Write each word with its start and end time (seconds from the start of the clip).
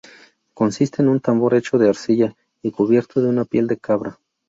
Consiste 0.55 1.03
en 1.03 1.09
un 1.09 1.19
tambor 1.19 1.53
hecho 1.53 1.77
de 1.77 1.87
arcilla 1.87 2.35
y 2.63 2.71
cubierto 2.71 3.21
de 3.21 3.29
una 3.29 3.45
piel 3.45 3.67
de 3.67 3.77
cabra. 3.77 4.17